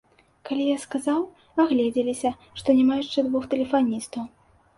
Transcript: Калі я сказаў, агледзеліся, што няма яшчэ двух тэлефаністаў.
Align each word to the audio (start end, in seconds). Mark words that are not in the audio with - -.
Калі 0.49 0.63
я 0.67 0.77
сказаў, 0.85 1.19
агледзеліся, 1.63 2.31
што 2.61 2.75
няма 2.79 2.99
яшчэ 3.03 3.27
двух 3.29 3.47
тэлефаністаў. 3.53 4.27